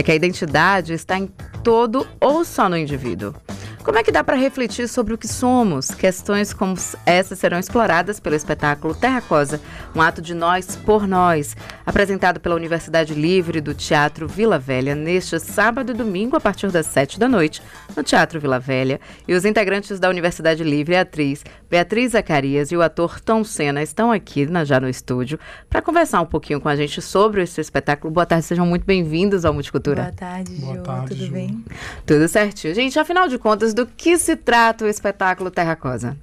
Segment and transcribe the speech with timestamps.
[0.00, 1.30] é que a identidade está em
[1.62, 3.34] todo ou só no indivíduo.
[3.90, 5.90] Como é que dá para refletir sobre o que somos?
[5.90, 9.60] Questões como essas serão exploradas pelo espetáculo Terra Cosa,
[9.92, 15.40] um ato de nós por nós, apresentado pela Universidade Livre do Teatro Vila Velha neste
[15.40, 17.60] sábado e domingo a partir das sete da noite,
[17.96, 19.00] no Teatro Vila Velha.
[19.26, 23.82] E os integrantes da Universidade Livre, a atriz Beatriz Zacarias e o ator Tom Senna
[23.82, 25.38] estão aqui na, já no estúdio
[25.68, 28.12] para conversar um pouquinho com a gente sobre esse espetáculo.
[28.12, 30.02] Boa tarde, sejam muito bem-vindos ao Multicultura.
[30.02, 30.82] Boa tarde, Boa Ju.
[30.82, 31.32] Tarde, Tudo Ju.
[31.32, 31.64] bem?
[32.06, 32.72] Tudo certinho.
[32.72, 36.14] Gente, afinal de contas, do que se trata o espetáculo Terra Cosa?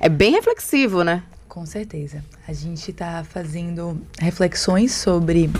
[0.00, 1.22] É bem reflexivo, né?
[1.46, 2.24] Com certeza.
[2.46, 5.50] A gente está fazendo reflexões sobre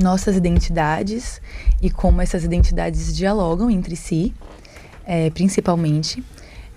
[0.00, 1.42] nossas identidades
[1.82, 4.32] e como essas identidades dialogam entre si,
[5.04, 6.22] é, principalmente.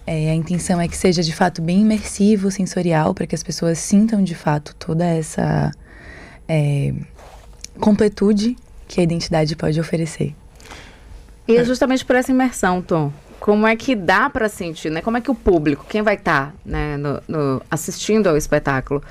[0.07, 3.77] É, a intenção é que seja de fato bem imersivo, sensorial, para que as pessoas
[3.77, 5.71] sintam de fato toda essa
[6.47, 6.95] é,
[7.79, 10.33] completude que a identidade pode oferecer.
[11.47, 15.01] E é justamente por essa imersão, Tom, como é que dá para sentir, né?
[15.01, 19.01] Como é que o público, quem vai estar tá, né, no, no, assistindo ao espetáculo,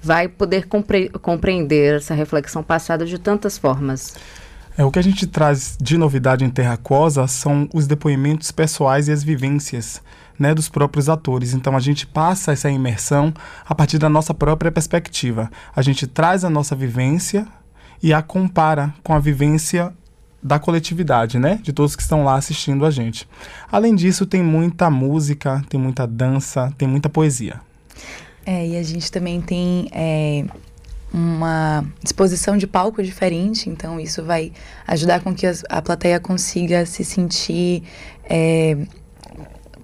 [0.00, 4.14] vai poder compre compreender essa reflexão passada de tantas formas?
[4.76, 9.08] É, o que a gente traz de novidade em Terra Cosa são os depoimentos pessoais
[9.08, 10.02] e as vivências
[10.38, 11.54] né, dos próprios atores.
[11.54, 13.32] Então a gente passa essa imersão
[13.66, 15.50] a partir da nossa própria perspectiva.
[15.74, 17.46] A gente traz a nossa vivência
[18.02, 19.94] e a compara com a vivência
[20.42, 21.58] da coletividade, né?
[21.62, 23.28] De todos que estão lá assistindo a gente.
[23.70, 27.60] Além disso, tem muita música, tem muita dança, tem muita poesia.
[28.46, 30.44] É, e a gente também tem é,
[31.12, 34.52] uma disposição de palco diferente, então isso vai
[34.86, 37.82] ajudar com que as, a plateia consiga se sentir
[38.24, 38.76] é,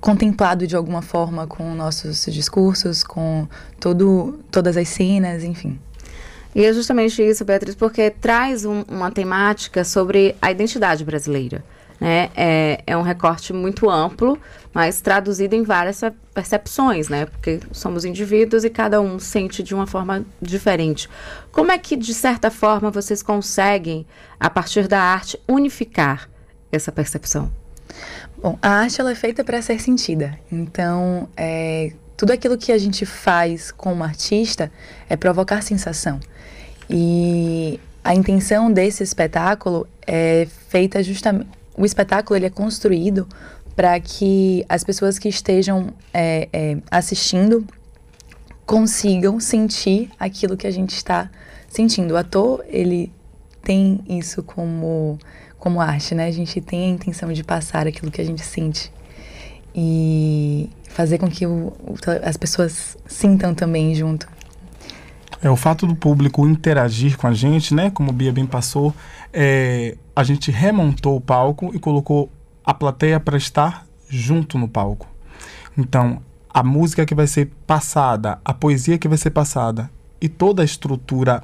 [0.01, 3.49] contemplado de alguma forma com nossos discursos, com
[3.81, 5.79] todo, todas as cenas, enfim.
[6.55, 11.65] E é justamente isso, Beatriz, porque traz um, uma temática sobre a identidade brasileira.
[12.01, 12.31] Né?
[12.37, 14.39] É, é um recorte muito amplo,
[14.73, 16.01] mas traduzido em várias
[16.33, 17.27] percepções, né?
[17.27, 21.09] Porque somos indivíduos e cada um sente de uma forma diferente.
[21.53, 24.07] Como é que, de certa forma, vocês conseguem,
[24.39, 26.29] a partir da arte, unificar
[26.71, 27.51] essa percepção?
[28.43, 30.39] Bom, a arte ela é feita para ser sentida.
[30.51, 34.71] Então, é, tudo aquilo que a gente faz como artista
[35.09, 36.21] é provocar sensação.
[36.89, 41.49] E a intenção desse espetáculo é feita justamente.
[41.77, 43.27] O espetáculo ele é construído
[43.75, 47.67] para que as pessoas que estejam é, é, assistindo
[48.65, 51.29] consigam sentir aquilo que a gente está
[51.69, 52.15] sentindo.
[52.15, 53.13] O ator ele
[53.63, 55.19] tem isso como
[55.59, 56.27] como arte, né?
[56.27, 58.93] A gente tem a intenção de passar aquilo que a gente sente
[59.75, 64.29] e fazer com que o, o, as pessoas sintam também junto.
[65.43, 67.91] É, o fato do público interagir com a gente, né?
[67.91, 68.95] Como o Bia bem passou,
[69.33, 72.31] é, a gente remontou o palco e colocou
[72.65, 75.09] a plateia para estar junto no palco.
[75.77, 79.91] Então, a música que vai ser passada, a poesia que vai ser passada
[80.21, 81.43] e toda a estrutura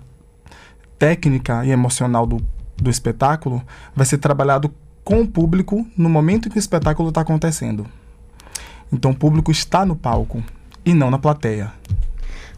[0.96, 2.40] técnica e emocional do,
[2.76, 3.60] do espetáculo
[3.94, 4.72] vai ser trabalhado
[5.02, 7.84] com o público no momento que o espetáculo está acontecendo.
[8.92, 10.42] Então, o público está no palco
[10.84, 11.72] e não na plateia.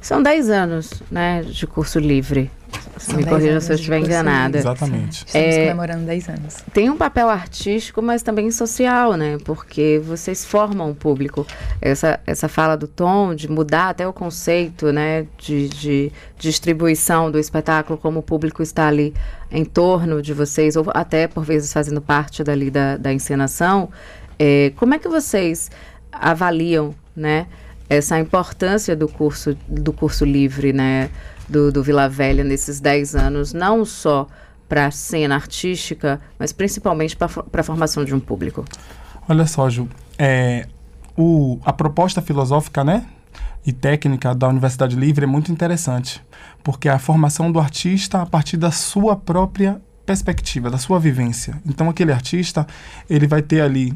[0.01, 2.51] São 10 anos né, de curso livre.
[2.97, 4.59] São Me corrija se eu estiver enganada.
[4.59, 5.25] Exatamente.
[5.27, 6.57] Estamos é, comemorando 10 anos.
[6.73, 9.39] Tem um papel artístico, mas também social, né?
[9.45, 11.47] Porque vocês formam o público.
[11.81, 15.27] Essa, essa fala do Tom, de mudar até o conceito, né?
[15.39, 19.15] De, de distribuição do espetáculo, como o público está ali
[19.51, 23.89] em torno de vocês, ou até por vezes fazendo parte dali da, da encenação.
[24.39, 25.71] É, como é que vocês
[26.13, 27.47] avaliam, né?
[27.89, 31.11] essa importância do curso, do curso livre, né,
[31.47, 34.27] do, do Vila Velha nesses 10 anos, não só
[34.67, 38.65] para a cena artística, mas principalmente para a formação de um público?
[39.29, 39.87] Olha só, Ju,
[40.19, 40.67] é,
[41.17, 43.05] o, a proposta filosófica, né,
[43.65, 46.25] e técnica da Universidade Livre é muito interessante,
[46.65, 51.61] porque é a formação do artista a partir da sua própria perspectiva, da sua vivência.
[51.65, 52.67] Então, aquele artista,
[53.09, 53.93] ele vai ter ali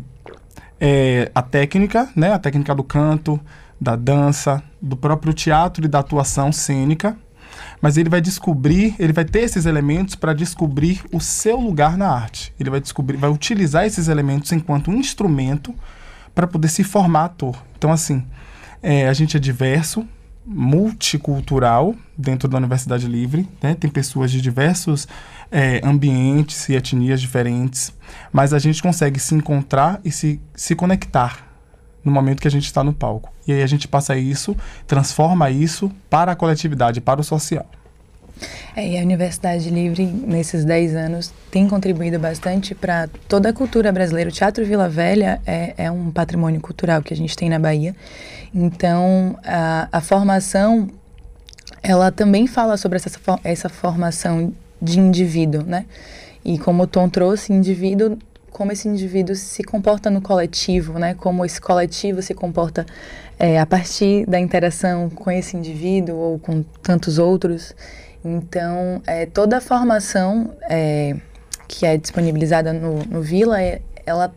[0.80, 3.40] é, a técnica, né, a técnica do canto,
[3.80, 7.16] da dança, do próprio teatro e da atuação cênica,
[7.80, 12.08] mas ele vai descobrir, ele vai ter esses elementos para descobrir o seu lugar na
[12.08, 12.52] arte.
[12.58, 15.74] Ele vai descobrir, vai utilizar esses elementos enquanto um instrumento
[16.34, 17.56] para poder se formar ator.
[17.76, 18.24] Então, assim,
[18.82, 20.06] é, a gente é diverso,
[20.46, 23.74] multicultural dentro da Universidade Livre, né?
[23.74, 25.08] tem pessoas de diversos
[25.50, 27.92] é, ambientes e etnias diferentes,
[28.32, 31.44] mas a gente consegue se encontrar e se, se conectar
[32.04, 33.32] no momento que a gente está no palco.
[33.46, 34.56] E aí a gente passa isso,
[34.86, 37.66] transforma isso para a coletividade, para o social.
[38.76, 43.90] É, e a Universidade Livre, nesses 10 anos, tem contribuído bastante para toda a cultura
[43.90, 44.28] brasileira.
[44.28, 47.96] O Teatro Vila Velha é, é, um patrimônio cultural que a gente tem na Bahia.
[48.54, 50.90] Então, a, a formação,
[51.82, 55.86] ela também fala sobre essa, essa formação de indivíduo, né?
[56.44, 58.18] E como o Tom trouxe, indivíduo,
[58.50, 61.14] como esse indivíduo se comporta no coletivo, né?
[61.14, 62.84] Como esse coletivo se comporta
[63.38, 67.74] é, a partir da interação com esse indivíduo ou com tantos outros.
[68.24, 71.16] Então, é, toda a formação é,
[71.68, 74.32] que é disponibilizada no, no Vila, é, ela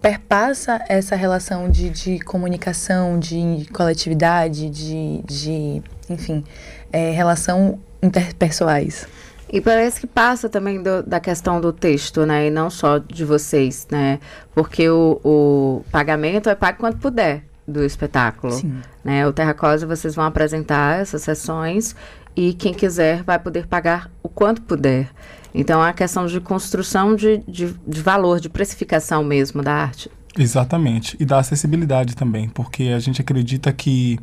[0.00, 6.44] perpassa essa relação de, de comunicação, de coletividade, de, de enfim,
[6.92, 9.06] é, relação interpessoais.
[9.52, 12.46] E parece que passa também do, da questão do texto, né?
[12.46, 14.20] E não só de vocês, né?
[14.54, 18.52] Porque o, o pagamento é pago quanto puder do espetáculo.
[18.52, 18.80] Sim.
[19.04, 19.26] Né?
[19.26, 21.94] O Terra Cosa vocês vão apresentar essas sessões
[22.36, 25.10] e quem quiser vai poder pagar o quanto puder.
[25.54, 30.10] Então, é a questão de construção de, de, de valor, de precificação mesmo da arte.
[30.38, 31.16] Exatamente.
[31.18, 34.18] E da acessibilidade também, porque a gente acredita que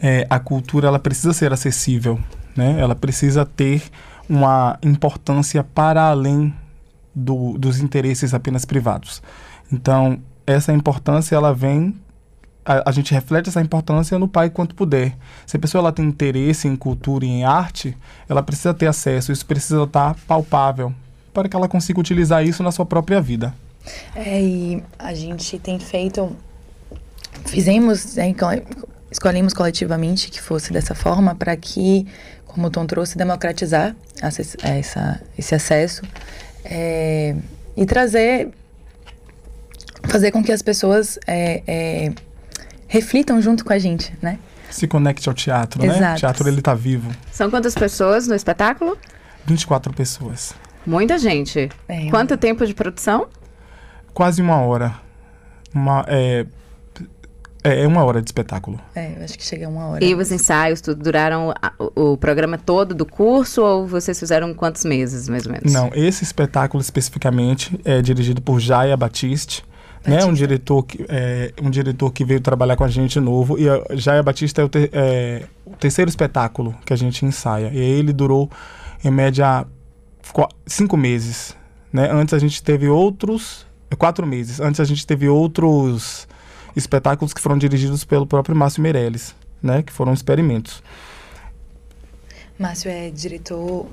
[0.00, 2.18] é, a cultura ela precisa ser acessível,
[2.56, 2.80] né?
[2.80, 3.82] Ela precisa ter
[4.28, 6.54] uma importância para além
[7.14, 9.22] do, dos interesses apenas privados.
[9.70, 11.94] Então, essa importância ela vem
[12.64, 15.16] a, a, gente reflete essa importância no pai quanto puder.
[15.46, 17.96] Se a pessoa ela tem interesse em cultura e em arte,
[18.28, 20.92] ela precisa ter acesso, isso precisa estar palpável
[21.32, 23.54] para que ela consiga utilizar isso na sua própria vida.
[24.14, 26.36] É, e a gente tem feito,
[27.46, 28.32] fizemos, é,
[29.10, 32.06] escolhemos coletivamente que fosse dessa forma para que,
[32.46, 36.02] como o Tom trouxe, democratizar essa, esse acesso
[36.64, 37.34] é,
[37.76, 38.50] e trazer,
[40.04, 42.12] fazer com que as pessoas é, é
[42.92, 44.38] reflitam junto com a gente, né?
[44.68, 46.00] Se conecte ao teatro, Exato.
[46.00, 46.14] né?
[46.14, 47.10] O teatro ele tá vivo.
[47.30, 48.98] São quantas pessoas no espetáculo?
[49.46, 50.54] 24 pessoas.
[50.86, 51.70] Muita gente.
[51.88, 53.28] É, Quanto tempo de produção?
[54.12, 54.94] Quase uma hora.
[55.74, 56.44] Uma, é,
[57.64, 58.78] é, é uma hora de espetáculo.
[58.94, 60.04] É, eu acho que chega a uma hora.
[60.04, 64.52] E os ensaios tudo duraram a, o, o, programa todo do curso ou vocês fizeram
[64.52, 65.72] quantos meses, mais ou menos?
[65.72, 69.64] Não, esse espetáculo especificamente é dirigido por Jaya Batiste
[70.04, 70.24] né?
[70.24, 73.82] Um diretor que é, um diretor que veio trabalhar com a gente novo e a
[73.92, 78.12] Jaia Batista é o, ter, é o, terceiro espetáculo que a gente ensaia e ele
[78.12, 78.50] durou
[79.04, 79.66] em média
[80.66, 81.56] cinco meses,
[81.92, 82.10] né?
[82.10, 83.66] Antes a gente teve outros
[83.96, 84.60] quatro meses.
[84.60, 86.26] Antes a gente teve outros
[86.74, 89.82] espetáculos que foram dirigidos pelo próprio Márcio Meirelles, né?
[89.82, 90.82] Que foram experimentos.
[92.58, 93.86] Márcio é diretor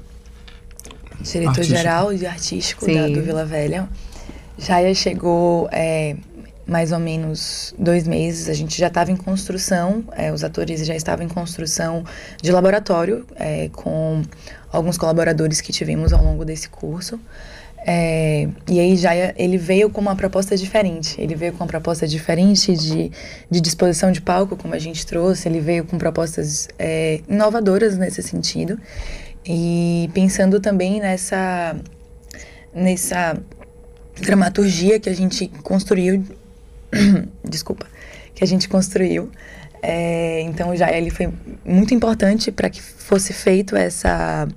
[1.21, 3.89] diretor geral de artístico da, do Vila Velha.
[4.59, 6.15] Jaia chegou é,
[6.67, 8.49] mais ou menos dois meses.
[8.49, 12.03] A gente já estava em construção, é, os atores já estavam em construção
[12.41, 14.21] de laboratório é, com
[14.71, 17.19] alguns colaboradores que tivemos ao longo desse curso.
[17.87, 21.19] É, e aí já ele veio com uma proposta diferente.
[21.19, 23.11] Ele veio com uma proposta diferente de,
[23.49, 25.47] de disposição de palco, como a gente trouxe.
[25.47, 28.77] Ele veio com propostas é, inovadoras nesse sentido.
[29.45, 31.75] E pensando também nessa,
[32.75, 33.37] nessa
[34.21, 36.23] dramaturgia que a gente construiu,
[37.43, 37.85] desculpa,
[38.33, 39.29] que a gente construiu.
[39.81, 41.31] É, então já ele foi
[41.63, 44.47] muito importante para que fosse feito essa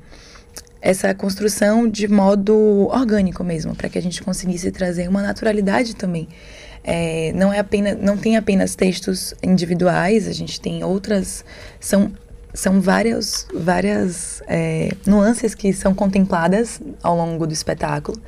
[0.81, 6.29] essa construção de modo orgânico mesmo, para que a gente conseguisse trazer uma naturalidade também.
[6.82, 11.44] É, não é apenas, não tem apenas textos individuais, a gente tem outras,
[11.79, 12.10] são
[12.55, 18.20] são várias, várias é, nuances que são contempladas ao longo do espetáculo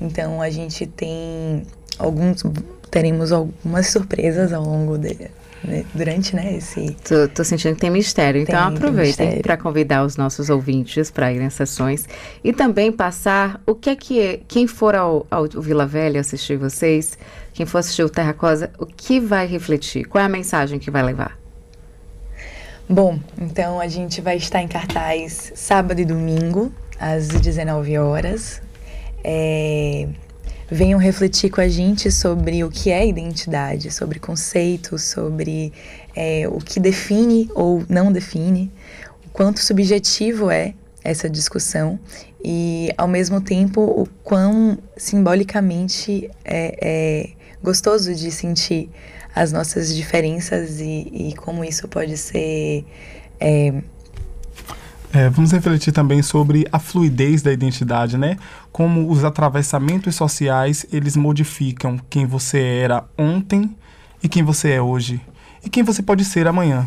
[0.00, 1.62] então a gente tem
[1.98, 2.42] alguns
[2.90, 5.30] teremos algumas surpresas ao longo de,
[5.64, 6.96] né, durante né, esse.
[7.06, 11.32] Tô, tô, sentindo que tem mistério, então tem, aproveitem para convidar os nossos ouvintes para
[11.32, 12.06] irem às sessões
[12.42, 16.56] e também passar o que é que é, quem for ao, ao Vila Velha assistir
[16.56, 17.18] vocês,
[17.52, 20.04] quem for assistir o Terra Cosa, o que vai refletir?
[20.04, 21.38] Qual é a mensagem que vai levar?
[22.88, 28.62] Bom, então a gente vai estar em cartaz sábado e domingo às 19 horas
[29.24, 30.08] é,
[30.70, 35.72] venham refletir com a gente sobre o que é identidade, sobre conceitos, sobre
[36.14, 38.70] é, o que define ou não define,
[39.26, 41.98] o quanto subjetivo é essa discussão
[42.44, 47.30] e, ao mesmo tempo, o quão simbolicamente é, é
[47.62, 48.90] gostoso de sentir
[49.34, 52.84] as nossas diferenças e, e como isso pode ser
[53.38, 53.72] é,
[55.12, 58.36] é, vamos refletir também sobre a fluidez da identidade, né?
[58.70, 63.74] Como os atravessamentos sociais eles modificam quem você era ontem
[64.22, 65.20] e quem você é hoje
[65.64, 66.86] e quem você pode ser amanhã.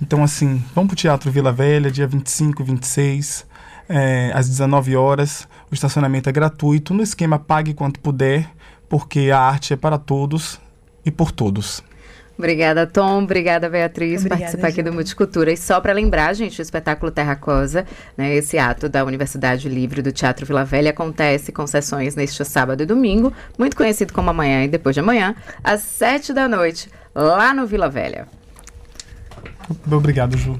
[0.00, 3.46] Então, assim, vamos para o Teatro Vila Velha, dia 25, 26.
[3.90, 5.48] é, às 19 horas.
[5.70, 8.48] O estacionamento é gratuito, no esquema pague quanto puder,
[8.88, 10.60] porque a arte é para todos
[11.04, 11.82] e por todos.
[12.40, 13.22] Obrigada, Tom.
[13.22, 15.52] Obrigada, Beatriz, por participar aqui do Multicultura.
[15.52, 17.84] E só para lembrar, gente, o espetáculo Terra Cosa,
[18.16, 22.82] né, esse ato da Universidade Livre do Teatro Vila Velha acontece com sessões neste sábado
[22.82, 27.52] e domingo, muito conhecido como amanhã e depois de amanhã, às sete da noite, lá
[27.52, 28.26] no Vila Velha.
[29.90, 30.58] Obrigado, Ju.